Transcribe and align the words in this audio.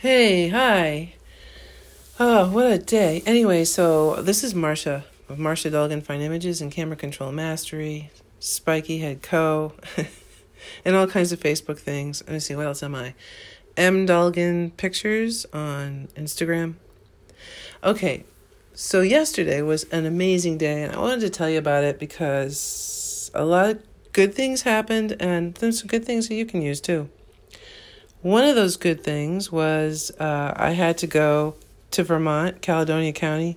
Hey, 0.00 0.48
hi. 0.50 1.14
Oh, 2.20 2.50
what 2.50 2.70
a 2.70 2.76
day. 2.76 3.22
Anyway, 3.24 3.64
so 3.64 4.16
this 4.16 4.44
is 4.44 4.52
Marsha 4.52 5.04
of 5.26 5.38
Marsha 5.38 5.70
Dulgan 5.70 6.02
Fine 6.02 6.20
Images 6.20 6.60
and 6.60 6.70
Camera 6.70 6.96
Control 6.96 7.32
Mastery, 7.32 8.10
Spiky 8.38 8.98
Head 8.98 9.22
Co., 9.22 9.72
and 10.84 10.94
all 10.94 11.06
kinds 11.06 11.32
of 11.32 11.40
Facebook 11.40 11.78
things. 11.78 12.22
Let 12.26 12.34
me 12.34 12.40
see, 12.40 12.54
what 12.54 12.66
else 12.66 12.82
am 12.82 12.94
I? 12.94 13.14
M 13.78 14.06
Dulgan 14.06 14.76
Pictures 14.76 15.46
on 15.54 16.08
Instagram. 16.14 16.74
Okay, 17.82 18.24
so 18.74 19.00
yesterday 19.00 19.62
was 19.62 19.84
an 19.84 20.04
amazing 20.04 20.58
day, 20.58 20.82
and 20.82 20.94
I 20.94 20.98
wanted 20.98 21.20
to 21.20 21.30
tell 21.30 21.48
you 21.48 21.56
about 21.56 21.84
it 21.84 21.98
because 21.98 23.30
a 23.32 23.46
lot 23.46 23.70
of 23.70 23.82
good 24.12 24.34
things 24.34 24.60
happened, 24.60 25.16
and 25.18 25.54
there's 25.54 25.78
some 25.78 25.88
good 25.88 26.04
things 26.04 26.28
that 26.28 26.34
you 26.34 26.44
can 26.44 26.60
use 26.60 26.82
too. 26.82 27.08
One 28.26 28.42
of 28.42 28.56
those 28.56 28.76
good 28.76 29.04
things 29.04 29.52
was 29.52 30.10
uh, 30.18 30.52
I 30.56 30.72
had 30.72 30.98
to 30.98 31.06
go 31.06 31.54
to 31.92 32.02
Vermont, 32.02 32.60
Caledonia 32.60 33.12
County, 33.12 33.56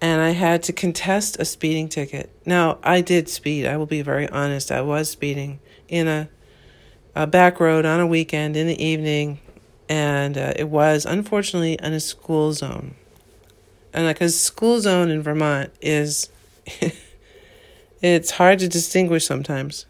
and 0.00 0.20
I 0.20 0.30
had 0.30 0.64
to 0.64 0.72
contest 0.72 1.38
a 1.38 1.44
speeding 1.44 1.88
ticket. 1.88 2.28
Now, 2.44 2.78
I 2.82 3.02
did 3.02 3.28
speed. 3.28 3.66
I 3.66 3.76
will 3.76 3.86
be 3.86 4.02
very 4.02 4.28
honest. 4.30 4.72
I 4.72 4.80
was 4.80 5.08
speeding 5.08 5.60
in 5.86 6.08
a, 6.08 6.28
a 7.14 7.28
back 7.28 7.60
road 7.60 7.86
on 7.86 8.00
a 8.00 8.06
weekend 8.08 8.56
in 8.56 8.66
the 8.66 8.84
evening, 8.84 9.38
and 9.88 10.36
uh, 10.36 10.54
it 10.56 10.68
was 10.68 11.06
unfortunately 11.06 11.78
in 11.80 11.92
a 11.92 12.00
school 12.00 12.52
zone. 12.52 12.96
And 13.92 14.08
because 14.12 14.34
uh, 14.34 14.38
school 14.38 14.80
zone 14.80 15.08
in 15.08 15.22
Vermont 15.22 15.70
is, 15.80 16.30
it's 18.02 18.32
hard 18.32 18.58
to 18.58 18.66
distinguish 18.66 19.24
sometimes. 19.24 19.86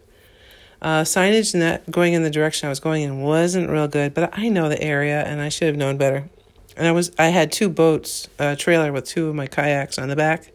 Uh, 0.81 1.03
signage 1.03 1.55
in 1.55 1.61
that 1.61 1.91
going 1.91 2.13
in 2.13 2.23
the 2.23 2.31
direction 2.31 2.67
I 2.67 2.71
was 2.71 2.79
going 2.79 3.03
in 3.03 3.21
wasn't 3.21 3.69
real 3.69 3.89
good, 3.89 4.15
but 4.15 4.31
I 4.39 4.49
know 4.49 4.69
the 4.69 4.81
area 4.81 5.25
and 5.25 5.41
I 5.41 5.49
should 5.49 5.67
have 5.67 5.77
known 5.77 5.97
better. 5.97 6.29
And 6.77 6.87
I 6.87 6.93
was 6.93 7.11
I 7.19 7.27
had 7.27 7.51
two 7.51 7.69
boats, 7.69 8.29
a 8.39 8.55
trailer 8.55 8.93
with 8.93 9.05
two 9.05 9.29
of 9.29 9.35
my 9.35 9.49
kayaks 9.49 9.99
on 9.99 10.09
the 10.09 10.15
back. 10.15 10.53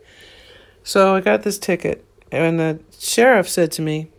So 0.83 1.16
I 1.16 1.22
got 1.22 1.44
this 1.44 1.58
ticket, 1.59 2.06
and 2.31 2.59
the 2.59 2.80
sheriff 2.98 3.50
said 3.50 3.72
to 3.73 3.81
me, 3.81 4.09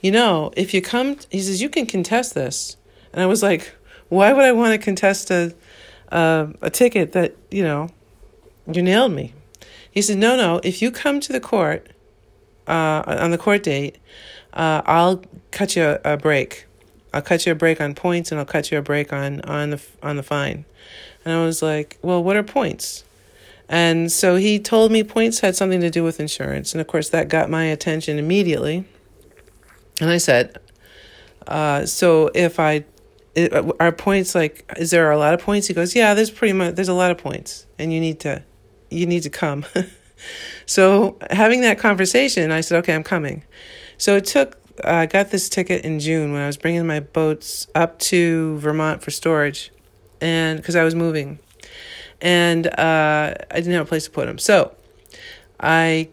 "You 0.00 0.12
know, 0.12 0.52
if 0.56 0.72
you 0.72 0.80
come," 0.80 1.16
he 1.30 1.40
says, 1.40 1.60
"you 1.60 1.68
can 1.68 1.86
contest 1.86 2.34
this." 2.34 2.76
And 3.12 3.20
I 3.20 3.26
was 3.26 3.42
like, 3.42 3.74
"Why 4.08 4.32
would 4.32 4.44
I 4.44 4.52
want 4.52 4.72
to 4.72 4.78
contest 4.78 5.30
a 5.32 5.52
uh, 6.12 6.48
a 6.62 6.70
ticket 6.70 7.12
that 7.12 7.34
you 7.50 7.64
know 7.64 7.88
you 8.70 8.82
nailed 8.82 9.12
me?" 9.12 9.34
He 9.90 10.02
said, 10.02 10.18
"No, 10.18 10.36
no. 10.36 10.60
If 10.62 10.80
you 10.80 10.92
come 10.92 11.18
to 11.18 11.32
the 11.32 11.40
court 11.40 11.88
uh, 12.70 13.16
on 13.20 13.32
the 13.32 13.38
court 13.38 13.64
date, 13.64 13.98
uh, 14.52 14.82
I'll 14.86 15.22
cut 15.50 15.76
you 15.76 15.84
a, 15.84 16.12
a 16.12 16.16
break. 16.16 16.66
I'll 17.12 17.22
cut 17.22 17.44
you 17.44 17.52
a 17.52 17.56
break 17.56 17.80
on 17.80 17.94
points, 17.94 18.30
and 18.30 18.38
I'll 18.38 18.46
cut 18.46 18.70
you 18.70 18.78
a 18.78 18.82
break 18.82 19.12
on 19.12 19.40
on 19.42 19.70
the 19.70 19.82
on 20.02 20.16
the 20.16 20.22
fine." 20.22 20.64
And 21.24 21.34
I 21.34 21.44
was 21.44 21.62
like, 21.62 21.98
"Well, 22.02 22.22
what 22.22 22.36
are 22.36 22.42
points?" 22.42 23.04
And 23.68 24.10
so 24.10 24.36
he 24.36 24.58
told 24.58 24.90
me 24.90 25.04
points 25.04 25.40
had 25.40 25.56
something 25.56 25.80
to 25.80 25.90
do 25.90 26.04
with 26.04 26.20
insurance, 26.20 26.72
and 26.72 26.80
of 26.80 26.86
course 26.86 27.08
that 27.10 27.28
got 27.28 27.50
my 27.50 27.64
attention 27.64 28.18
immediately. 28.18 28.84
And 30.00 30.10
I 30.10 30.18
said, 30.18 30.58
uh, 31.46 31.86
"So 31.86 32.30
if 32.34 32.60
I 32.60 32.84
are 33.78 33.92
points 33.92 34.34
like 34.34 34.70
is 34.76 34.90
there 34.90 35.10
a 35.10 35.18
lot 35.18 35.34
of 35.34 35.40
points?" 35.40 35.66
He 35.66 35.74
goes, 35.74 35.96
"Yeah, 35.96 36.14
there's 36.14 36.30
pretty 36.30 36.52
much 36.52 36.76
there's 36.76 36.88
a 36.88 36.94
lot 36.94 37.10
of 37.10 37.18
points, 37.18 37.66
and 37.78 37.92
you 37.92 38.00
need 38.00 38.20
to 38.20 38.44
you 38.90 39.06
need 39.06 39.24
to 39.24 39.30
come." 39.30 39.64
so 40.66 41.18
having 41.30 41.60
that 41.62 41.78
conversation, 41.78 42.50
I 42.50 42.60
said, 42.60 42.78
"Okay, 42.78 42.94
I'm 42.94 43.04
coming." 43.04 43.44
So 43.98 44.16
it 44.16 44.24
took 44.24 44.60
I 44.84 45.06
got 45.06 45.30
this 45.30 45.48
ticket 45.48 45.84
in 45.84 46.00
June 46.00 46.32
when 46.32 46.42
I 46.42 46.46
was 46.46 46.56
bringing 46.56 46.86
my 46.86 47.00
boats 47.00 47.66
up 47.74 47.98
to 48.00 48.58
Vermont 48.58 49.02
for 49.02 49.10
storage, 49.10 49.70
and 50.20 50.58
because 50.58 50.76
I 50.76 50.84
was 50.84 50.94
moving, 50.94 51.38
and 52.20 52.66
uh, 52.66 53.34
I 53.50 53.54
didn't 53.54 53.72
have 53.72 53.86
a 53.86 53.88
place 53.88 54.04
to 54.04 54.10
put 54.10 54.26
them. 54.26 54.38
So 54.38 54.74
I, 55.58 56.08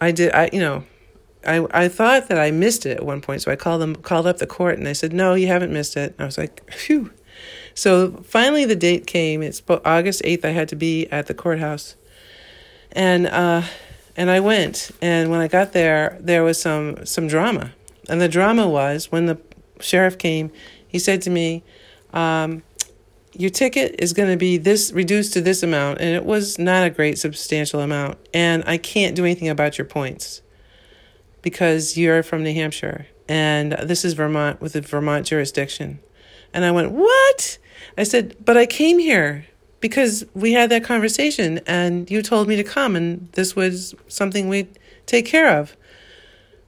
I 0.00 0.12
did. 0.12 0.32
I 0.32 0.50
you 0.52 0.60
know, 0.60 0.84
I 1.46 1.66
I 1.70 1.88
thought 1.88 2.28
that 2.28 2.38
I 2.38 2.50
missed 2.50 2.86
it 2.86 2.96
at 2.96 3.04
one 3.04 3.20
point, 3.20 3.42
so 3.42 3.50
I 3.50 3.56
called 3.56 3.80
them 3.80 3.96
called 3.96 4.26
up 4.26 4.38
the 4.38 4.46
court, 4.46 4.78
and 4.78 4.86
they 4.86 4.94
said 4.94 5.12
no, 5.12 5.34
you 5.34 5.46
haven't 5.46 5.72
missed 5.72 5.96
it. 5.96 6.12
And 6.12 6.20
I 6.20 6.24
was 6.24 6.38
like, 6.38 6.70
phew. 6.72 7.10
So 7.74 8.22
finally, 8.24 8.64
the 8.64 8.76
date 8.76 9.06
came. 9.06 9.42
It's 9.42 9.62
August 9.68 10.22
eighth. 10.24 10.44
I 10.44 10.50
had 10.50 10.68
to 10.68 10.76
be 10.76 11.06
at 11.10 11.26
the 11.26 11.34
courthouse, 11.34 11.96
and. 12.92 13.26
uh 13.26 13.62
and 14.16 14.30
I 14.30 14.40
went, 14.40 14.90
and 15.00 15.30
when 15.30 15.40
I 15.40 15.48
got 15.48 15.72
there, 15.72 16.18
there 16.20 16.42
was 16.42 16.60
some 16.60 17.06
some 17.06 17.28
drama, 17.28 17.72
and 18.08 18.20
the 18.20 18.28
drama 18.28 18.68
was 18.68 19.10
when 19.10 19.26
the 19.26 19.38
sheriff 19.80 20.18
came. 20.18 20.50
He 20.86 20.98
said 20.98 21.22
to 21.22 21.30
me, 21.30 21.62
um, 22.12 22.62
"Your 23.32 23.50
ticket 23.50 23.96
is 23.98 24.12
going 24.12 24.30
to 24.30 24.36
be 24.36 24.58
this 24.58 24.92
reduced 24.92 25.32
to 25.32 25.40
this 25.40 25.62
amount," 25.62 26.00
and 26.00 26.14
it 26.14 26.26
was 26.26 26.58
not 26.58 26.86
a 26.86 26.90
great 26.90 27.18
substantial 27.18 27.80
amount. 27.80 28.18
And 28.34 28.62
I 28.66 28.76
can't 28.76 29.16
do 29.16 29.24
anything 29.24 29.48
about 29.48 29.78
your 29.78 29.86
points 29.86 30.42
because 31.40 31.96
you're 31.96 32.22
from 32.22 32.42
New 32.42 32.52
Hampshire, 32.52 33.06
and 33.28 33.72
this 33.72 34.04
is 34.04 34.12
Vermont 34.12 34.60
with 34.60 34.76
a 34.76 34.82
Vermont 34.82 35.26
jurisdiction. 35.26 36.00
And 36.52 36.66
I 36.66 36.70
went, 36.70 36.92
"What?" 36.92 37.56
I 37.96 38.02
said, 38.02 38.36
"But 38.44 38.58
I 38.58 38.66
came 38.66 38.98
here 38.98 39.46
because 39.82 40.24
we 40.32 40.52
had 40.52 40.70
that 40.70 40.84
conversation 40.84 41.60
and 41.66 42.10
you 42.10 42.22
told 42.22 42.48
me 42.48 42.56
to 42.56 42.64
come 42.64 42.96
and 42.96 43.28
this 43.32 43.54
was 43.54 43.94
something 44.08 44.48
we'd 44.48 44.78
take 45.04 45.26
care 45.26 45.58
of 45.58 45.76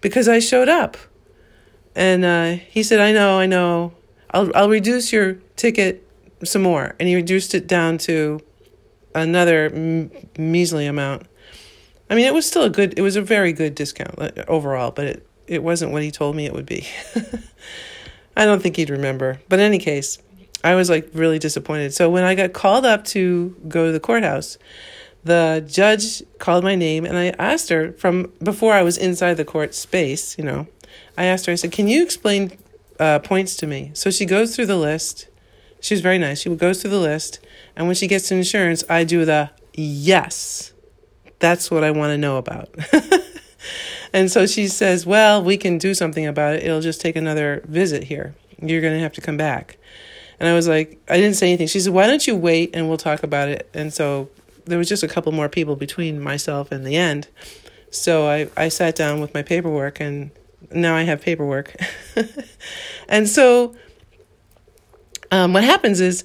because 0.03 0.29
I 0.29 0.41
showed 0.41 0.69
up. 0.69 0.99
And 1.95 2.25
uh, 2.25 2.63
he 2.69 2.83
said, 2.83 2.99
I 2.99 3.13
know, 3.13 3.39
I 3.39 3.47
know. 3.47 3.95
I'll, 4.33 4.51
I'll 4.55 4.69
reduce 4.69 5.13
your 5.13 5.35
ticket 5.55 6.07
some 6.43 6.63
more. 6.63 6.97
And 6.99 7.09
he 7.09 7.15
reduced 7.15 7.55
it 7.55 7.69
down 7.69 7.99
to 7.99 8.41
another 9.15 9.67
m- 9.67 10.11
measly 10.37 10.87
amount. 10.87 11.23
I 12.11 12.17
mean, 12.17 12.27
it 12.27 12.35
was 12.35 12.47
still 12.47 12.65
a 12.65 12.71
good, 12.71 12.99
it 12.99 13.03
was 13.03 13.15
a 13.15 13.23
very 13.23 13.53
good 13.53 13.77
discount 13.77 14.19
uh, 14.19 14.45
overall, 14.49 14.91
but 14.91 15.07
it, 15.07 15.27
it 15.47 15.63
wasn't 15.63 15.93
what 15.93 16.03
he 16.03 16.11
told 16.11 16.35
me 16.35 16.47
it 16.47 16.53
would 16.53 16.67
be. 16.67 16.85
I 18.37 18.45
don't 18.45 18.61
think 18.61 18.75
he'd 18.75 18.91
remember. 18.91 19.41
But 19.49 19.61
in 19.61 19.67
any 19.67 19.79
case, 19.79 20.19
I 20.65 20.75
was 20.75 20.89
like 20.89 21.11
really 21.13 21.39
disappointed. 21.39 21.93
So 21.93 22.09
when 22.11 22.25
I 22.25 22.35
got 22.35 22.55
called 22.55 22.87
up 22.87 23.05
to 23.07 23.55
go 23.69 23.87
to 23.87 23.93
the 23.93 24.01
courthouse, 24.01 24.57
the 25.23 25.65
judge 25.67 26.23
called 26.39 26.65
my 26.65 26.75
name 26.75 27.05
and 27.05 27.17
I 27.17 27.29
asked 27.39 27.69
her 27.69 27.93
from 27.93 28.33
before 28.43 28.73
I 28.73 28.83
was 28.83 28.97
inside 28.97 29.35
the 29.35 29.45
court 29.45 29.75
space, 29.75 30.37
you 30.39 30.45
know, 30.45 30.67
I 31.19 31.25
asked 31.25 31.47
her, 31.47 31.53
I 31.53 31.57
said, 31.57 31.71
Can 31.71 31.87
you 31.87 32.03
explain 32.03 32.57
uh, 32.99 33.19
points 33.19 33.57
to 33.57 33.67
me? 33.67 33.91
So 33.95 34.11
she 34.11 34.25
goes 34.25 34.57
through 34.57 34.67
the 34.67 34.77
list. 34.77 35.29
She 35.81 35.93
was 35.93 36.01
very 36.01 36.19
nice. 36.19 36.41
She 36.41 36.55
goes 36.55 36.81
through 36.81 36.93
the 36.93 36.99
list. 36.99 37.41
And 37.77 37.87
when 37.87 37.95
she 37.95 38.07
gets 38.07 38.29
to 38.29 38.35
insurance, 38.35 38.85
I 38.89 39.05
do 39.05 39.27
the 39.27 39.51
yes. 39.75 40.73
That's 41.41 41.71
what 41.71 41.85
I 41.85 41.91
want 41.91 42.13
to 42.13 42.19
know 42.19 42.39
about. 42.39 42.75
and 44.15 44.31
so 44.31 44.47
she 44.47 44.69
says, 44.69 45.05
Well, 45.05 45.43
we 45.43 45.59
can 45.59 45.77
do 45.77 45.93
something 45.93 46.27
about 46.27 46.55
it. 46.55 46.63
It'll 46.63 46.81
just 46.81 47.03
take 47.03 47.17
another 47.17 47.63
visit 47.67 48.05
here. 48.05 48.35
You're 48.63 48.81
going 48.81 48.95
to 48.95 49.01
have 49.01 49.13
to 49.15 49.21
come 49.21 49.37
back. 49.37 49.77
And 50.45 50.51
I 50.51 50.55
was 50.55 50.69
like, 50.69 51.01
I 51.09 51.17
didn't 51.17 51.37
say 51.37 51.49
anything. 51.49 51.69
She 51.69 51.81
said, 51.81 51.95
Why 51.95 52.07
don't 52.07 52.27
you 52.27 52.37
wait 52.37 52.77
and 52.77 52.87
we'll 52.87 52.99
talk 52.99 53.23
about 53.23 53.49
it? 53.49 53.67
And 53.73 53.95
so 53.95 54.29
there 54.67 54.77
was 54.77 54.91
just 54.91 55.03
a 55.03 55.09
couple 55.09 55.33
more 55.33 55.49
people 55.49 55.75
between 55.75 56.21
myself 56.21 56.71
and 56.71 56.87
the 56.87 56.97
end. 56.97 57.29
So 57.91 58.29
I, 58.29 58.51
I 58.55 58.69
sat 58.69 58.95
down 58.95 59.23
with 59.23 59.33
my 59.33 59.41
paperwork 59.41 60.01
and 60.01 60.31
now 60.71 60.95
I 60.97 61.05
have 61.05 61.23
paperwork. 61.23 61.75
and 63.09 63.27
so 63.27 63.75
um, 65.31 65.55
what 65.55 65.65
happens 65.65 66.03
is 66.03 66.25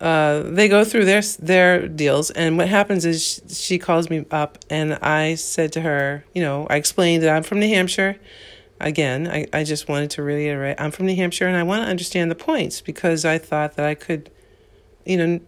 uh, 0.00 0.44
they 0.44 0.66
go 0.66 0.82
through 0.82 1.04
their 1.04 1.20
their 1.38 1.88
deals, 1.88 2.30
and 2.30 2.56
what 2.56 2.68
happens 2.68 3.04
is 3.04 3.22
she, 3.22 3.54
she 3.54 3.78
calls 3.78 4.08
me 4.08 4.24
up, 4.30 4.58
and 4.70 4.94
I 4.94 5.34
said 5.34 5.72
to 5.74 5.82
her, 5.82 6.24
you 6.34 6.40
know, 6.40 6.66
I 6.70 6.76
explained 6.76 7.22
that 7.22 7.28
I'm 7.28 7.42
from 7.42 7.60
New 7.60 7.68
Hampshire 7.68 8.18
again, 8.86 9.28
I, 9.28 9.46
I 9.52 9.64
just 9.64 9.88
wanted 9.88 10.10
to 10.10 10.22
reiterate 10.22 10.80
I'm 10.80 10.90
from 10.90 11.06
New 11.06 11.16
Hampshire 11.16 11.46
and 11.46 11.56
I 11.56 11.62
want 11.62 11.82
to 11.82 11.88
understand 11.88 12.30
the 12.30 12.34
points 12.34 12.80
because 12.80 13.24
I 13.24 13.38
thought 13.38 13.76
that 13.76 13.86
I 13.86 13.94
could, 13.94 14.30
you 15.04 15.16
know, 15.16 15.40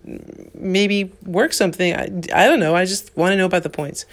maybe 0.55 1.13
work 1.25 1.53
something. 1.53 1.95
I, 1.95 2.05
I 2.35 2.47
don't 2.47 2.61
know. 2.61 2.75
I 2.75 2.85
just 2.85 3.17
want 3.17 3.33
to 3.33 3.37
know 3.37 3.47
about 3.47 3.63
the 3.63 3.71
points. 3.71 4.07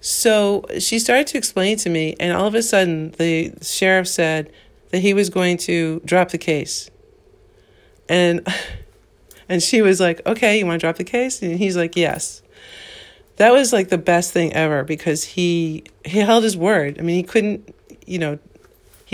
So 0.00 0.66
she 0.78 0.98
started 0.98 1.26
to 1.28 1.38
explain 1.38 1.78
to 1.78 1.88
me, 1.88 2.14
and 2.20 2.36
all 2.36 2.46
of 2.46 2.54
a 2.54 2.62
sudden, 2.62 3.12
the 3.12 3.54
sheriff 3.62 4.06
said 4.06 4.52
that 4.90 4.98
he 4.98 5.14
was 5.14 5.30
going 5.30 5.56
to 5.58 6.02
drop 6.04 6.28
the 6.28 6.36
case. 6.36 6.90
And 8.06 8.46
and 9.48 9.62
she 9.62 9.80
was 9.80 10.00
like, 10.00 10.20
"Okay, 10.26 10.58
you 10.58 10.66
want 10.66 10.78
to 10.78 10.84
drop 10.84 10.96
the 10.96 11.04
case?" 11.04 11.40
And 11.40 11.58
he's 11.58 11.76
like, 11.76 11.96
"Yes." 11.96 12.42
That 13.36 13.52
was 13.52 13.72
like 13.72 13.88
the 13.88 13.98
best 13.98 14.32
thing 14.32 14.52
ever 14.52 14.84
because 14.84 15.24
he 15.24 15.84
he 16.04 16.18
held 16.18 16.44
his 16.44 16.56
word. 16.56 16.98
I 16.98 17.02
mean, 17.02 17.16
he 17.16 17.22
couldn't, 17.22 17.74
you 18.06 18.18
know, 18.18 18.38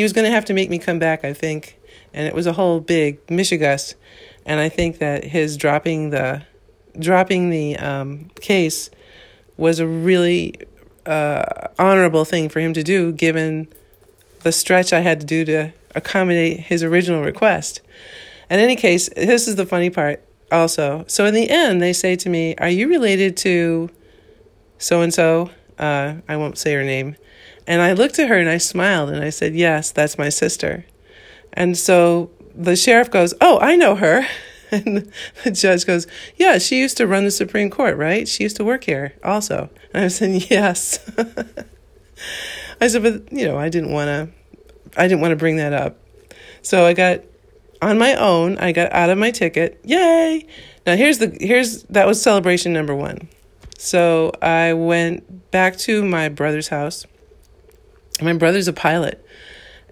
he 0.01 0.03
was 0.03 0.15
going 0.15 0.25
to 0.25 0.31
have 0.31 0.47
to 0.47 0.55
make 0.55 0.71
me 0.71 0.79
come 0.79 0.99
back, 0.99 1.27
I 1.27 1.35
think. 1.35 1.79
And 2.15 2.27
it 2.27 2.35
was 2.35 2.47
a 2.47 2.55
whole 2.55 2.81
big 2.81 3.25
mishigas. 3.27 3.97
And 4.47 4.59
I 4.59 4.71
think 4.71 4.97
that 4.97 5.25
his 5.25 5.59
dropping 5.59 6.09
the 6.09 6.43
dropping 6.99 7.51
the 7.51 7.77
um, 7.77 8.31
case 8.41 8.89
was 9.59 9.79
a 9.79 9.87
really 9.87 10.55
uh, 11.05 11.69
honorable 11.79 12.25
thing 12.25 12.49
for 12.49 12.61
him 12.61 12.73
to 12.73 12.83
do, 12.83 13.13
given 13.13 13.69
the 14.41 14.53
stretch 14.53 14.95
I 14.95 15.01
had 15.01 15.21
to 15.21 15.27
do 15.27 15.45
to 15.45 15.75
accommodate 15.95 16.61
his 16.61 16.83
original 16.83 17.23
request. 17.23 17.83
In 18.49 18.59
any 18.59 18.77
case, 18.77 19.11
this 19.11 19.47
is 19.47 19.57
the 19.57 19.67
funny 19.67 19.91
part 19.91 20.25
also. 20.51 21.05
So 21.09 21.27
in 21.27 21.35
the 21.35 21.51
end, 21.51 21.83
they 21.83 21.93
say 21.93 22.17
to 22.17 22.31
me, 22.31 22.57
Are 22.57 22.71
you 22.71 22.89
related 22.89 23.37
to 23.39 23.91
so 24.79 25.03
and 25.03 25.13
so? 25.13 25.51
I 25.79 26.37
won't 26.37 26.57
say 26.57 26.73
her 26.73 26.85
name. 26.85 27.17
And 27.71 27.81
I 27.83 27.93
looked 27.93 28.19
at 28.19 28.27
her 28.27 28.37
and 28.37 28.49
I 28.49 28.59
smiled 28.59 29.11
and 29.11 29.23
I 29.23 29.31
said, 29.31 29.55
Yes, 29.55 29.93
that's 29.93 30.19
my 30.19 30.29
sister. 30.29 30.85
And 31.53 31.79
so 31.79 32.33
the 32.53 32.75
sheriff 32.75 33.13
goes, 33.13 33.33
Oh, 33.41 33.61
I 33.61 33.77
know 33.77 33.95
her. 33.95 34.27
And 34.73 35.13
the 35.43 35.51
judge 35.51 35.85
goes, 35.85 36.07
Yeah, 36.37 36.59
she 36.59 36.79
used 36.79 36.97
to 36.99 37.07
run 37.07 37.25
the 37.25 37.31
Supreme 37.33 37.71
Court, 37.71 37.97
right? 37.97 38.29
She 38.29 38.45
used 38.45 38.57
to 38.57 38.65
work 38.65 38.85
here 38.85 39.15
also. 39.25 39.69
And 39.93 40.05
I 40.05 40.09
said, 40.09 40.31
Yes. 40.51 40.99
I 42.81 42.87
said, 42.87 43.03
But, 43.03 43.33
you 43.33 43.47
know, 43.47 43.59
I 43.59 43.69
didn't 43.69 43.91
want 43.93 44.09
to. 44.09 45.01
I 45.01 45.09
didn't 45.09 45.21
want 45.21 45.33
to 45.33 45.37
bring 45.37 45.57
that 45.57 45.73
up. 45.73 45.99
So 46.63 46.87
I 46.87 46.93
got 46.93 47.23
on 47.83 47.99
my 47.99 48.15
own. 48.15 48.59
I 48.59 48.71
got 48.71 48.93
out 48.93 49.11
of 49.11 49.19
my 49.19 49.31
ticket. 49.31 49.81
Yay! 49.85 50.47
Now 50.87 50.97
here's 50.97 51.19
the 51.19 51.37
here's 51.41 51.83
that 51.85 52.07
was 52.07 52.21
celebration 52.21 52.73
number 52.73 52.95
1. 52.95 53.29
So 53.79 54.33
I 54.43 54.73
went 54.73 55.51
back 55.51 55.77
to 55.79 56.05
my 56.05 56.29
brother's 56.29 56.69
house. 56.69 57.07
My 58.23 58.33
brother's 58.35 58.69
a 58.69 58.73
pilot 58.73 59.25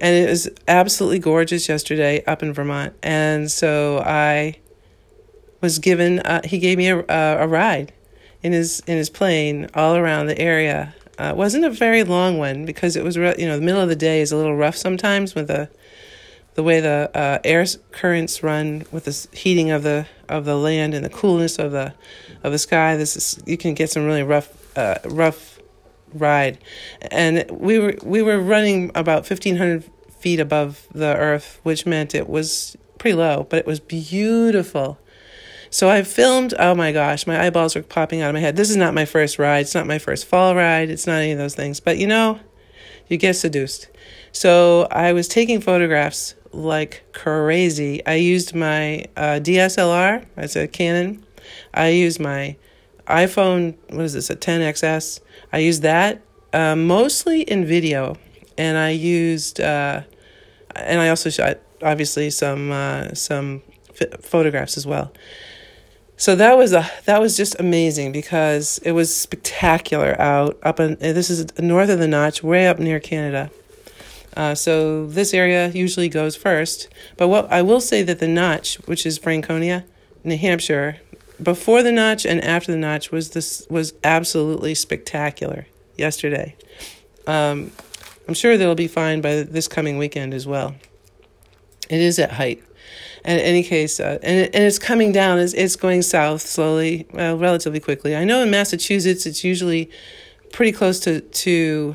and 0.00 0.14
it 0.14 0.28
was 0.28 0.48
absolutely 0.66 1.18
gorgeous 1.18 1.68
yesterday 1.68 2.24
up 2.24 2.42
in 2.42 2.52
Vermont. 2.52 2.94
And 3.02 3.50
so 3.50 3.98
I 3.98 4.58
was 5.60 5.78
given 5.78 6.20
uh, 6.20 6.42
he 6.44 6.58
gave 6.58 6.78
me 6.78 6.88
a, 6.88 7.04
a 7.08 7.46
ride 7.46 7.92
in 8.42 8.52
his 8.52 8.80
in 8.86 8.96
his 8.96 9.10
plane 9.10 9.68
all 9.74 9.96
around 9.96 10.26
the 10.26 10.38
area. 10.38 10.94
Uh, 11.18 11.30
it 11.30 11.36
wasn't 11.36 11.64
a 11.64 11.70
very 11.70 12.04
long 12.04 12.38
one 12.38 12.64
because 12.64 12.94
it 12.94 13.02
was 13.02 13.16
you 13.16 13.46
know 13.46 13.56
the 13.56 13.64
middle 13.64 13.80
of 13.80 13.88
the 13.88 13.96
day 13.96 14.20
is 14.20 14.30
a 14.30 14.36
little 14.36 14.56
rough 14.56 14.76
sometimes 14.76 15.34
with 15.34 15.48
the 15.48 15.68
the 16.54 16.62
way 16.62 16.80
the 16.80 17.10
uh, 17.14 17.38
air 17.44 17.64
currents 17.92 18.42
run 18.42 18.84
with 18.90 19.04
the 19.04 19.36
heating 19.36 19.70
of 19.70 19.82
the 19.82 20.06
of 20.28 20.44
the 20.44 20.56
land 20.56 20.94
and 20.94 21.04
the 21.04 21.10
coolness 21.10 21.58
of 21.58 21.72
the 21.72 21.92
of 22.44 22.52
the 22.52 22.58
sky. 22.58 22.96
This 22.96 23.16
is 23.16 23.42
you 23.46 23.56
can 23.56 23.74
get 23.74 23.90
some 23.90 24.06
really 24.06 24.22
rough 24.22 24.76
uh, 24.76 24.98
rough 25.06 25.58
ride, 26.12 26.58
and 27.10 27.44
we 27.50 27.78
were 27.78 27.96
we 28.02 28.22
were 28.22 28.38
running 28.38 28.90
about 28.94 29.26
fifteen 29.26 29.56
hundred 29.56 29.84
feet 30.18 30.40
above 30.40 30.86
the 30.92 31.16
earth, 31.16 31.60
which 31.62 31.86
meant 31.86 32.14
it 32.14 32.28
was 32.28 32.76
pretty 32.98 33.14
low, 33.14 33.46
but 33.48 33.58
it 33.60 33.66
was 33.66 33.80
beautiful. 33.80 34.98
So 35.70 35.90
I 35.90 36.02
filmed, 36.02 36.54
oh 36.58 36.74
my 36.74 36.92
gosh, 36.92 37.26
my 37.26 37.44
eyeballs 37.44 37.74
were 37.74 37.82
popping 37.82 38.22
out 38.22 38.30
of 38.30 38.34
my 38.34 38.40
head. 38.40 38.56
This 38.56 38.70
is 38.70 38.76
not 38.76 38.94
my 38.94 39.04
first 39.04 39.38
ride. 39.38 39.60
It's 39.60 39.74
not 39.74 39.86
my 39.86 39.98
first 39.98 40.26
fall 40.26 40.54
ride. 40.54 40.88
It's 40.88 41.06
not 41.06 41.20
any 41.20 41.32
of 41.32 41.38
those 41.38 41.54
things. 41.54 41.78
But 41.78 41.98
you 41.98 42.06
know, 42.06 42.40
you 43.06 43.16
get 43.16 43.34
seduced. 43.34 43.88
So 44.32 44.88
I 44.90 45.12
was 45.12 45.28
taking 45.28 45.60
photographs 45.60 46.34
like 46.52 47.04
crazy. 47.12 48.04
I 48.06 48.14
used 48.14 48.54
my 48.54 49.04
uh, 49.16 49.40
DSLR, 49.42 50.24
as 50.36 50.56
a 50.56 50.66
Canon. 50.66 51.24
I 51.74 51.88
used 51.88 52.20
my 52.20 52.56
iPhone, 53.08 53.76
what 53.90 54.04
is 54.04 54.12
this, 54.12 54.30
a 54.30 54.36
10XS. 54.36 55.20
I 55.52 55.58
used 55.58 55.82
that 55.82 56.22
uh, 56.52 56.76
mostly 56.76 57.42
in 57.42 57.64
video. 57.64 58.16
And 58.56 58.76
I 58.76 58.90
used, 58.90 59.60
uh, 59.60 60.02
and 60.74 61.00
I 61.00 61.08
also 61.08 61.30
shot 61.30 61.58
obviously 61.82 62.30
some 62.30 62.72
uh, 62.72 63.14
some 63.14 63.62
f- 64.00 64.20
photographs 64.20 64.76
as 64.76 64.86
well. 64.86 65.12
So 66.16 66.34
that 66.34 66.56
was 66.56 66.72
a 66.72 66.84
that 67.04 67.20
was 67.20 67.36
just 67.36 67.58
amazing 67.60 68.10
because 68.10 68.78
it 68.78 68.92
was 68.92 69.14
spectacular 69.14 70.20
out 70.20 70.58
up 70.64 70.80
in 70.80 70.96
this 70.98 71.30
is 71.30 71.46
north 71.60 71.88
of 71.88 72.00
the 72.00 72.08
Notch, 72.08 72.42
way 72.42 72.66
up 72.66 72.80
near 72.80 72.98
Canada. 72.98 73.52
Uh, 74.36 74.54
so 74.54 75.06
this 75.06 75.32
area 75.32 75.68
usually 75.68 76.08
goes 76.08 76.34
first. 76.34 76.88
But 77.16 77.28
what 77.28 77.50
I 77.52 77.62
will 77.62 77.80
say 77.80 78.02
that 78.02 78.18
the 78.18 78.28
Notch, 78.28 78.76
which 78.86 79.06
is 79.06 79.18
Franconia, 79.18 79.84
New 80.24 80.36
Hampshire, 80.36 80.98
before 81.42 81.82
the 81.82 81.92
Notch 81.92 82.26
and 82.26 82.42
after 82.42 82.72
the 82.72 82.78
Notch 82.78 83.10
was 83.10 83.30
this 83.30 83.66
was 83.70 83.94
absolutely 84.04 84.74
spectacular 84.74 85.66
yesterday. 85.96 86.56
Um, 87.26 87.72
I'm 88.26 88.34
sure 88.34 88.56
they'll 88.56 88.74
be 88.74 88.88
fine 88.88 89.20
by 89.20 89.42
this 89.42 89.68
coming 89.68 89.98
weekend 89.98 90.34
as 90.34 90.46
well. 90.46 90.74
It 91.88 92.00
is 92.00 92.18
at 92.18 92.32
height. 92.32 92.62
And 93.24 93.40
in 93.40 93.46
any 93.46 93.62
case, 93.62 94.00
uh, 94.00 94.18
and, 94.22 94.54
and 94.54 94.64
it's 94.64 94.78
coming 94.78 95.12
down, 95.12 95.38
it's, 95.38 95.52
it's 95.54 95.76
going 95.76 96.02
south 96.02 96.42
slowly, 96.42 97.06
well, 97.12 97.36
relatively 97.36 97.80
quickly. 97.80 98.14
I 98.14 98.24
know 98.24 98.42
in 98.42 98.50
Massachusetts 98.50 99.26
it's 99.26 99.44
usually 99.44 99.90
pretty 100.52 100.72
close 100.72 101.00
to, 101.00 101.20
to 101.20 101.94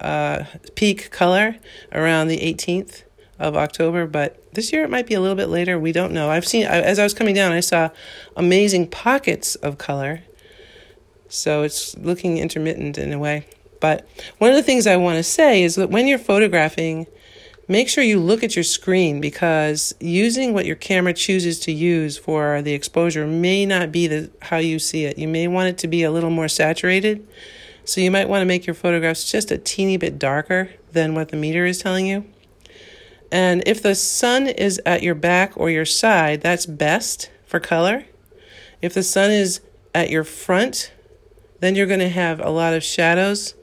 uh, 0.00 0.44
peak 0.74 1.10
color 1.10 1.56
around 1.92 2.28
the 2.28 2.38
18th 2.38 3.02
of 3.38 3.56
October, 3.56 4.06
but 4.06 4.52
this 4.54 4.72
year 4.72 4.84
it 4.84 4.90
might 4.90 5.06
be 5.06 5.14
a 5.14 5.20
little 5.20 5.36
bit 5.36 5.48
later. 5.48 5.78
We 5.78 5.92
don't 5.92 6.12
know. 6.12 6.30
I've 6.30 6.46
seen, 6.46 6.66
as 6.66 6.98
I 6.98 7.04
was 7.04 7.14
coming 7.14 7.34
down, 7.34 7.52
I 7.52 7.60
saw 7.60 7.90
amazing 8.36 8.88
pockets 8.88 9.54
of 9.56 9.78
color. 9.78 10.22
So 11.28 11.62
it's 11.62 11.96
looking 11.98 12.38
intermittent 12.38 12.98
in 12.98 13.12
a 13.12 13.18
way. 13.18 13.46
But 13.80 14.08
one 14.38 14.50
of 14.50 14.56
the 14.56 14.62
things 14.62 14.86
I 14.86 14.96
want 14.96 15.18
to 15.18 15.22
say 15.22 15.62
is 15.62 15.76
that 15.76 15.90
when 15.90 16.06
you're 16.06 16.18
photographing, 16.18 17.06
make 17.68 17.88
sure 17.88 18.02
you 18.02 18.18
look 18.18 18.42
at 18.42 18.56
your 18.56 18.64
screen 18.64 19.20
because 19.20 19.94
using 20.00 20.52
what 20.52 20.66
your 20.66 20.74
camera 20.74 21.12
chooses 21.12 21.60
to 21.60 21.72
use 21.72 22.18
for 22.18 22.62
the 22.62 22.72
exposure 22.72 23.26
may 23.26 23.66
not 23.66 23.92
be 23.92 24.06
the 24.06 24.30
how 24.42 24.56
you 24.56 24.78
see 24.78 25.04
it. 25.04 25.18
You 25.18 25.28
may 25.28 25.46
want 25.46 25.68
it 25.68 25.78
to 25.78 25.86
be 25.86 26.02
a 26.02 26.10
little 26.10 26.30
more 26.30 26.48
saturated. 26.48 27.26
So 27.84 28.00
you 28.00 28.10
might 28.10 28.28
want 28.28 28.42
to 28.42 28.46
make 28.46 28.66
your 28.66 28.74
photographs 28.74 29.30
just 29.30 29.50
a 29.50 29.58
teeny 29.58 29.96
bit 29.96 30.18
darker 30.18 30.70
than 30.92 31.14
what 31.14 31.28
the 31.28 31.36
meter 31.36 31.64
is 31.64 31.78
telling 31.78 32.06
you. 32.06 32.24
And 33.30 33.62
if 33.66 33.82
the 33.82 33.94
sun 33.94 34.46
is 34.46 34.80
at 34.86 35.02
your 35.02 35.14
back 35.14 35.52
or 35.56 35.70
your 35.70 35.84
side, 35.84 36.40
that's 36.40 36.66
best 36.66 37.30
for 37.46 37.60
color. 37.60 38.06
If 38.80 38.94
the 38.94 39.02
sun 39.02 39.30
is 39.30 39.60
at 39.94 40.10
your 40.10 40.24
front, 40.24 40.92
then 41.60 41.74
you're 41.74 41.86
going 41.86 42.00
to 42.00 42.08
have 42.08 42.40
a 42.40 42.50
lot 42.50 42.74
of 42.74 42.82
shadows 42.82 43.54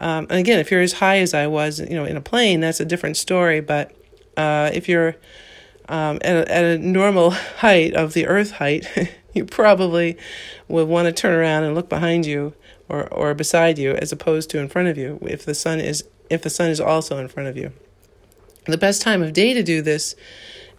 um, 0.00 0.26
and 0.30 0.38
again, 0.38 0.58
if 0.58 0.70
you're 0.70 0.80
as 0.80 0.94
high 0.94 1.18
as 1.18 1.34
I 1.34 1.46
was, 1.46 1.78
you 1.78 1.94
know, 1.94 2.04
in 2.04 2.16
a 2.16 2.22
plane, 2.22 2.60
that's 2.60 2.80
a 2.80 2.84
different 2.84 3.18
story. 3.18 3.60
But 3.60 3.94
uh, 4.36 4.70
if 4.72 4.88
you're 4.88 5.16
um, 5.88 6.18
at, 6.22 6.48
a, 6.48 6.52
at 6.52 6.64
a 6.64 6.78
normal 6.78 7.30
height 7.58 7.94
of 7.94 8.14
the 8.14 8.26
Earth 8.26 8.52
height, 8.52 8.86
you 9.34 9.44
probably 9.44 10.16
would 10.68 10.88
want 10.88 11.06
to 11.06 11.12
turn 11.12 11.34
around 11.34 11.64
and 11.64 11.74
look 11.74 11.88
behind 11.88 12.24
you 12.24 12.54
or, 12.88 13.06
or 13.12 13.34
beside 13.34 13.78
you 13.78 13.92
as 13.92 14.10
opposed 14.10 14.50
to 14.50 14.58
in 14.58 14.68
front 14.68 14.88
of 14.88 14.96
you 14.96 15.18
if 15.22 15.44
the 15.44 15.54
sun 15.54 15.78
is 15.78 16.04
if 16.28 16.42
the 16.42 16.50
sun 16.50 16.70
is 16.70 16.80
also 16.80 17.18
in 17.18 17.28
front 17.28 17.48
of 17.48 17.56
you. 17.56 17.72
The 18.66 18.78
best 18.78 19.02
time 19.02 19.22
of 19.22 19.32
day 19.32 19.54
to 19.54 19.62
do 19.62 19.82
this 19.82 20.14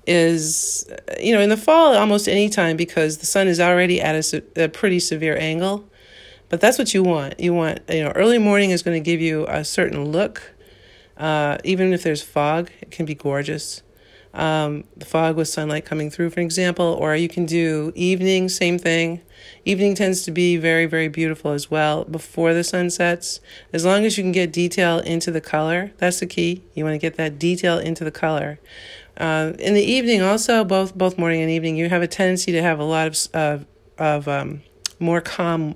is 0.07 0.89
you 1.19 1.31
know 1.31 1.42
in 1.42 1.50
the 1.50 1.57
fall 1.57 1.95
almost 1.95 2.28
any 2.28 2.50
time 2.50 2.76
because 2.76 3.19
the 3.19 3.26
sun 3.28 3.47
is 3.47 3.59
already 3.59 4.02
at 4.02 4.16
a, 4.16 4.44
a 4.64 4.68
pretty 4.68 5.00
severe 5.00 5.38
angle 5.38 5.88
but 6.52 6.59
that's 6.59 6.78
what 6.78 6.94
you 6.94 7.02
want. 7.02 7.40
You 7.40 7.54
want, 7.54 7.80
you 7.88 8.04
know, 8.04 8.11
early 8.11 8.38
morning 8.38 8.71
is 8.71 8.83
going 8.83 9.02
to 9.02 9.04
give 9.04 9.21
you 9.21 9.45
a 9.47 9.64
certain 9.64 10.11
look. 10.11 10.54
Uh, 11.16 11.57
even 11.64 11.94
if 11.94 12.04
there's 12.04 12.21
fog, 12.21 12.69
it 12.81 12.92
can 12.92 13.06
be 13.06 13.16
gorgeous. 13.16 13.83
Um, 14.33 14.85
the 14.95 15.06
fog 15.06 15.35
with 15.35 15.50
sunlight 15.50 15.85
coming 15.85 16.09
through, 16.09 16.30
for 16.30 16.40
example, 16.40 16.85
or 16.85 17.16
you 17.16 17.28
can 17.28 17.45
do 17.45 17.92
evening, 17.95 18.47
same 18.47 18.80
thing. 18.80 19.21
Evening 19.66 19.94
tends 19.94 20.21
to 20.23 20.31
be 20.31 20.56
very, 20.56 20.85
very 20.85 21.09
beautiful 21.09 21.52
as 21.52 21.69
well 21.69 22.06
before 22.06 22.54
the 22.54 22.64
sun 22.64 22.90
sets. 22.90 23.42
As 23.73 23.83
long 23.83 24.06
as 24.06 24.18
you 24.18 24.23
can 24.23 24.31
get 24.31 24.54
detail 24.54 25.00
into 25.00 25.31
the 25.31 25.42
color, 25.42 25.92
that's 25.97 26.21
the 26.21 26.28
key. 26.28 26.64
You 26.73 26.85
want 26.85 26.94
to 26.94 27.00
get 27.00 27.16
that 27.16 27.40
detail 27.40 27.78
into 27.78 28.04
the 28.04 28.11
color. 28.11 28.59
Uh, 29.18 29.52
in 29.59 29.73
the 29.73 29.83
evening, 29.83 30.21
also, 30.21 30.64
both 30.64 30.95
both 30.95 31.18
morning 31.18 31.42
and 31.42 31.52
evening, 31.52 31.76
you 31.76 31.90
have 31.90 32.02
a 32.02 32.07
tendency 32.07 32.52
to 32.54 32.61
have 32.61 32.80
a 32.80 32.83
lot 32.83 33.07
of 33.33 33.68
of 33.97 34.28
um, 34.28 34.61
more 35.00 35.19
calm 35.19 35.76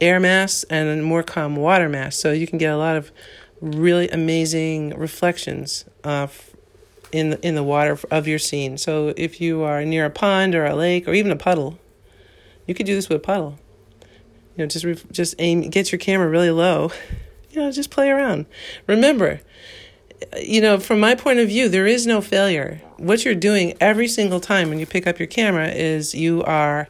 air 0.00 0.18
mass 0.18 0.64
and 0.64 1.04
more 1.04 1.22
calm 1.22 1.56
water 1.56 1.88
mass. 1.88 2.16
So 2.16 2.32
you 2.32 2.46
can 2.46 2.58
get 2.58 2.72
a 2.72 2.76
lot 2.76 2.96
of 2.96 3.12
really 3.60 4.08
amazing 4.08 4.90
reflections 4.96 5.84
uh, 6.04 6.28
in 7.12 7.30
the, 7.30 7.46
in 7.46 7.54
the 7.54 7.62
water 7.62 7.98
of 8.10 8.26
your 8.26 8.38
scene. 8.38 8.78
So 8.78 9.12
if 9.16 9.40
you 9.40 9.62
are 9.62 9.84
near 9.84 10.04
a 10.04 10.10
pond 10.10 10.54
or 10.54 10.64
a 10.64 10.74
lake 10.74 11.06
or 11.08 11.14
even 11.14 11.32
a 11.32 11.36
puddle, 11.36 11.78
you 12.66 12.74
could 12.74 12.86
do 12.86 12.94
this 12.94 13.08
with 13.08 13.16
a 13.16 13.24
puddle. 13.24 13.58
You 14.56 14.64
know, 14.64 14.66
just 14.66 15.12
just 15.12 15.34
aim, 15.38 15.62
get 15.68 15.92
your 15.92 15.98
camera 15.98 16.28
really 16.28 16.50
low. 16.50 16.90
You 17.48 17.62
know, 17.62 17.72
just 17.72 17.90
play 17.90 18.10
around. 18.10 18.44
Remember, 18.86 19.40
uh, 20.30 20.40
you 20.40 20.60
know, 20.60 20.78
from 20.78 21.00
my 21.00 21.14
point 21.14 21.38
of 21.38 21.48
view, 21.48 21.70
there 21.70 21.86
is 21.86 22.06
no 22.06 22.20
failure. 22.20 22.82
What 22.98 23.24
you're 23.24 23.34
doing 23.34 23.72
every 23.80 24.08
single 24.08 24.40
time 24.40 24.68
when 24.68 24.78
you 24.78 24.84
pick 24.84 25.06
up 25.06 25.18
your 25.18 25.26
camera 25.26 25.68
is 25.68 26.14
you 26.14 26.42
are 26.42 26.88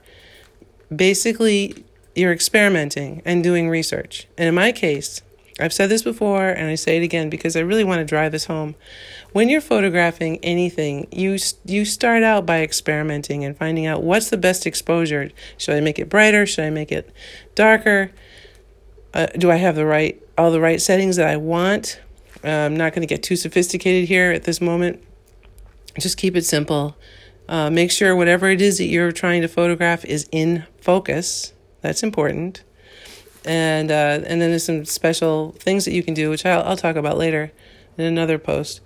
basically 0.92 1.84
you're 2.16 2.32
experimenting 2.32 3.22
and 3.24 3.44
doing 3.44 3.68
research. 3.68 4.26
And 4.36 4.48
in 4.48 4.56
my 4.56 4.72
case, 4.72 5.22
I've 5.58 5.72
said 5.72 5.88
this 5.88 6.02
before 6.02 6.48
and 6.48 6.68
I 6.68 6.74
say 6.74 6.98
it 6.98 7.02
again 7.02 7.30
because 7.30 7.56
I 7.56 7.60
really 7.60 7.84
want 7.84 8.00
to 8.00 8.04
drive 8.04 8.32
this 8.32 8.44
home. 8.44 8.74
When 9.32 9.48
you're 9.48 9.62
photographing 9.62 10.38
anything, 10.42 11.06
you 11.10 11.38
you 11.64 11.84
start 11.84 12.22
out 12.22 12.44
by 12.44 12.62
experimenting 12.62 13.44
and 13.44 13.56
finding 13.56 13.86
out 13.86 14.02
what's 14.02 14.28
the 14.28 14.36
best 14.36 14.66
exposure. 14.66 15.30
Should 15.56 15.74
I 15.74 15.80
make 15.80 15.98
it 15.98 16.08
brighter? 16.10 16.44
Should 16.44 16.64
I 16.64 16.70
make 16.70 16.92
it 16.92 17.10
darker? 17.54 18.12
Uh, 19.14 19.26
do 19.38 19.50
I 19.50 19.56
have 19.56 19.76
the 19.76 19.86
right 19.86 20.22
all 20.36 20.50
the 20.50 20.60
right 20.60 20.80
settings 20.80 21.16
that 21.16 21.28
I 21.28 21.38
want? 21.38 22.00
Uh, 22.44 22.48
I'm 22.48 22.76
not 22.76 22.92
going 22.92 23.06
to 23.06 23.12
get 23.12 23.22
too 23.22 23.36
sophisticated 23.36 24.08
here 24.08 24.32
at 24.32 24.44
this 24.44 24.60
moment. 24.60 25.02
Just 25.98 26.18
keep 26.18 26.36
it 26.36 26.44
simple. 26.44 26.96
Uh, 27.48 27.70
make 27.70 27.90
sure 27.90 28.14
whatever 28.14 28.50
it 28.50 28.60
is 28.60 28.76
that 28.76 28.86
you're 28.86 29.12
trying 29.12 29.40
to 29.40 29.48
photograph 29.48 30.04
is 30.04 30.28
in 30.32 30.64
focus. 30.80 31.54
That's 31.80 32.02
important. 32.02 32.62
And 33.46 33.90
uh, 33.90 34.20
and 34.26 34.40
then 34.40 34.50
there's 34.50 34.64
some 34.64 34.84
special 34.84 35.52
things 35.52 35.84
that 35.84 35.92
you 35.92 36.02
can 36.02 36.14
do, 36.14 36.30
which 36.30 36.44
I'll, 36.44 36.62
I'll 36.64 36.76
talk 36.76 36.96
about 36.96 37.16
later 37.16 37.52
in 37.96 38.04
another 38.04 38.38
post. 38.38 38.80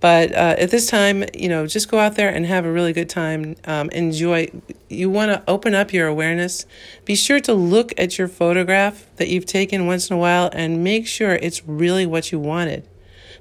But 0.00 0.32
uh, 0.32 0.56
at 0.58 0.70
this 0.70 0.86
time, 0.88 1.24
you 1.34 1.48
know, 1.48 1.66
just 1.66 1.90
go 1.90 1.98
out 1.98 2.16
there 2.16 2.30
and 2.30 2.46
have 2.46 2.64
a 2.64 2.72
really 2.72 2.94
good 2.94 3.08
time. 3.08 3.54
Um, 3.66 3.90
enjoy. 3.90 4.48
You 4.88 5.10
want 5.10 5.30
to 5.30 5.42
open 5.48 5.74
up 5.74 5.92
your 5.92 6.08
awareness. 6.08 6.64
Be 7.04 7.14
sure 7.14 7.38
to 7.40 7.52
look 7.52 7.92
at 7.98 8.18
your 8.18 8.26
photograph 8.26 9.06
that 9.16 9.28
you've 9.28 9.44
taken 9.44 9.86
once 9.86 10.08
in 10.08 10.16
a 10.16 10.18
while 10.18 10.48
and 10.54 10.82
make 10.82 11.06
sure 11.06 11.34
it's 11.34 11.66
really 11.66 12.06
what 12.06 12.32
you 12.32 12.38
wanted. 12.38 12.88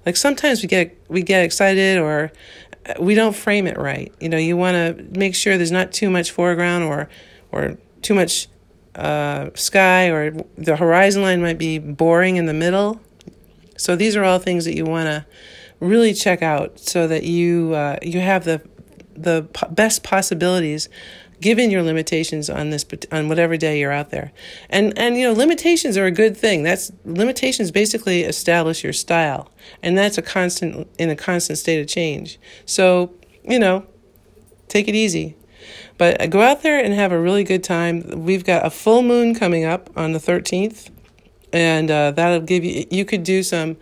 Like 0.06 0.18
sometimes 0.18 0.62
we 0.62 0.68
get 0.68 0.98
we 1.08 1.22
get 1.24 1.44
excited 1.44 1.98
or 1.98 2.32
uh, 2.86 2.94
we 3.00 3.16
don't 3.16 3.36
frame 3.36 3.66
it 3.66 3.78
right. 3.78 4.14
You 4.20 4.28
know, 4.28 4.38
you 4.38 4.58
want 4.58 4.76
to 4.76 5.04
make 5.18 5.36
sure 5.36 5.58
there's 5.58 5.72
not 5.72 5.94
too 5.94 6.10
much 6.10 6.32
foreground 6.32 6.84
or 6.84 7.10
or 7.52 7.78
too 8.02 8.14
much 8.14 8.50
uh, 8.96 9.50
sky 9.56 10.10
or 10.10 10.32
the 10.58 10.76
horizon 10.76 11.22
line 11.22 11.42
might 11.42 11.58
be 11.58 11.80
boring 11.80 12.38
in 12.38 12.46
the 12.46 12.54
middle. 12.54 13.02
So 13.78 13.96
these 13.96 14.16
are 14.16 14.24
all 14.24 14.40
things 14.40 14.66
that 14.66 14.76
you 14.76 14.86
want 14.86 15.08
to 15.08 15.26
really 15.80 16.14
check 16.14 16.42
out 16.42 16.80
so 16.80 17.08
that 17.08 17.24
you 17.24 17.74
uh, 17.74 17.98
you 18.02 18.20
have 18.20 18.46
the 18.46 18.62
the 19.14 19.48
best 19.72 20.04
possibilities 20.04 20.90
given 21.42 21.72
your 21.72 21.82
limitations 21.82 22.50
on 22.50 22.70
this 22.70 22.86
on 23.12 23.30
whatever 23.30 23.56
day 23.58 23.80
you're 23.80 23.92
out 23.92 24.10
there. 24.10 24.32
And 24.70 24.98
and 24.98 25.18
you 25.18 25.24
know 25.24 25.34
limitations 25.34 25.98
are 25.98 26.06
a 26.06 26.12
good 26.12 26.36
thing. 26.36 26.64
That's 26.64 26.92
limitations 27.06 27.72
basically 27.72 28.24
establish 28.24 28.84
your 28.84 28.94
style 28.94 29.52
and 29.82 29.98
that's 29.98 30.18
a 30.18 30.22
constant 30.22 30.88
in 30.98 31.10
a 31.10 31.16
constant 31.16 31.60
state 31.60 31.80
of 31.80 31.88
change. 31.88 32.40
So 32.66 33.14
you 33.44 33.60
know 33.60 33.86
take 34.68 34.88
it 34.88 34.96
easy 34.96 35.36
but 35.98 36.30
go 36.30 36.42
out 36.42 36.62
there 36.64 36.84
and 36.84 36.94
have 36.94 37.12
a 37.12 37.20
really 37.20 37.44
good 37.44 37.64
time 37.64 38.04
we've 38.16 38.44
got 38.44 38.66
a 38.66 38.70
full 38.70 39.02
moon 39.02 39.34
coming 39.36 39.66
up 39.66 39.90
on 39.96 40.12
the 40.12 40.20
13th 40.20 40.90
and 41.52 41.90
uh, 41.90 42.12
that'll 42.12 42.42
give 42.42 42.64
you 42.64 42.86
you 42.90 43.06
could 43.06 43.24
do 43.24 43.44
some 43.44 43.78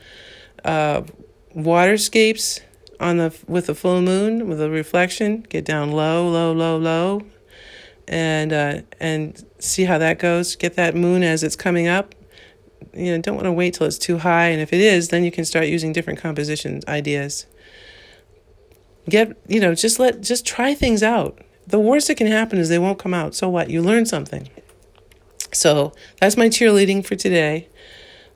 uh, 0.64 1.02
waterscapes 1.56 2.62
on 3.00 3.18
the 3.18 3.36
with 3.48 3.68
the 3.68 3.76
full 3.76 4.02
moon 4.02 4.48
with 4.48 4.62
a 4.62 4.70
reflection. 4.70 5.42
Get 5.50 5.66
down 5.66 5.92
low, 5.92 6.28
low, 6.28 6.52
low, 6.52 6.78
low, 6.78 7.22
and 8.08 8.54
uh, 8.54 8.82
and 9.00 9.44
see 9.60 9.84
how 9.84 9.98
that 9.98 10.20
goes. 10.20 10.56
Get 10.56 10.76
that 10.76 10.96
moon 10.96 11.24
as 11.24 11.44
it's 11.44 11.56
coming 11.56 11.88
up. 11.88 12.16
You 12.94 13.16
know, 13.16 13.22
don't 13.22 13.36
want 13.36 13.46
to 13.46 13.52
wait 13.52 13.76
till 13.76 13.88
it's 13.88 13.98
too 13.98 14.20
high, 14.20 14.48
and 14.48 14.62
if 14.62 14.74
it 14.74 14.80
is, 14.80 15.10
then 15.10 15.24
you 15.24 15.32
can 15.32 15.46
start 15.46 15.68
using 15.68 15.94
different 15.94 16.20
composition 16.20 16.82
ideas. 16.88 17.46
Get 19.10 19.38
you 19.48 19.60
know, 19.60 19.76
just 19.76 20.00
let 20.00 20.22
just 20.22 20.46
try 20.46 20.74
things 20.74 21.04
out. 21.04 21.40
The 21.68 21.80
worst 21.80 22.08
that 22.08 22.16
can 22.16 22.28
happen 22.28 22.58
is 22.58 22.70
they 22.70 22.80
won't 22.80 22.98
come 22.98 23.14
out. 23.14 23.36
So 23.36 23.50
what? 23.50 23.70
You 23.70 23.82
learn 23.82 24.06
something. 24.06 24.50
So 25.52 25.94
that's 26.20 26.38
my 26.38 26.48
cheerleading 26.48 27.06
for 27.06 27.16
today. 27.16 27.68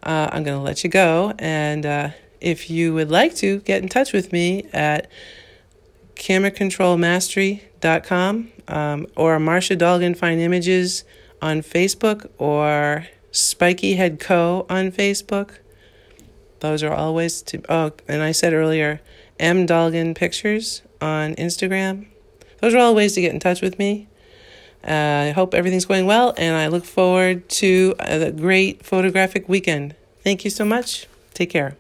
Uh, 0.03 0.29
I'm 0.31 0.43
going 0.43 0.57
to 0.57 0.63
let 0.63 0.83
you 0.83 0.89
go 0.89 1.33
and. 1.39 1.85
Uh, 1.85 2.09
if 2.41 2.69
you 2.69 2.93
would 2.93 3.09
like 3.09 3.33
to, 3.35 3.61
get 3.61 3.81
in 3.83 3.87
touch 3.87 4.11
with 4.11 4.33
me 4.33 4.65
at 4.73 5.09
cameracontrolmastery.com 6.15 8.51
um, 8.67 9.07
or 9.15 9.39
Marcia 9.39 9.77
Dolgan 9.77 10.17
Fine 10.17 10.39
Images 10.39 11.05
on 11.41 11.61
Facebook 11.61 12.29
or 12.37 13.07
Spiky 13.31 13.93
Head 13.93 14.19
Co. 14.19 14.65
on 14.69 14.91
Facebook. 14.91 15.59
Those 16.59 16.83
are 16.83 16.93
always 16.93 17.41
to, 17.43 17.61
oh, 17.69 17.93
and 18.07 18.21
I 18.21 18.33
said 18.33 18.51
earlier, 18.53 18.99
M 19.39 19.65
Dolgan 19.65 20.13
Pictures 20.15 20.81
on 20.99 21.33
Instagram. 21.35 22.07
Those 22.61 22.73
are 22.73 22.77
all 22.79 22.95
ways 22.95 23.13
to 23.13 23.21
get 23.21 23.33
in 23.33 23.39
touch 23.39 23.61
with 23.61 23.77
me. 23.77 24.07
Uh, 24.87 25.27
I 25.27 25.31
hope 25.31 25.53
everything's 25.53 25.85
going 25.85 26.05
well, 26.05 26.33
and 26.37 26.55
I 26.55 26.67
look 26.67 26.85
forward 26.85 27.49
to 27.49 27.95
a 27.99 28.31
great 28.31 28.83
photographic 28.83 29.47
weekend. 29.47 29.95
Thank 30.23 30.43
you 30.43 30.49
so 30.49 30.65
much. 30.65 31.07
Take 31.33 31.49
care. 31.49 31.75